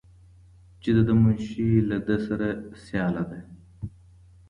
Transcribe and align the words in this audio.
چې 0.81 0.89
د 0.95 0.99
ده 1.07 1.13
منشي 1.23 1.69
له 1.89 1.97
ده 2.07 2.15
سره 2.27 2.47
سیاله 2.83 3.23
ده. 3.31 3.39